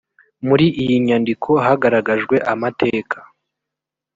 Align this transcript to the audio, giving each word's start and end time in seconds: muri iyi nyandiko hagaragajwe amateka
muri 0.47 0.65
iyi 0.81 0.95
nyandiko 1.05 1.49
hagaragajwe 1.65 2.35
amateka 2.53 3.17